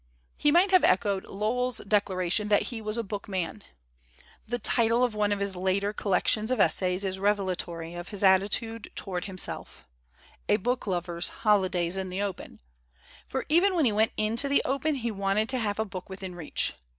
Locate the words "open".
12.23-12.61, 14.65-14.95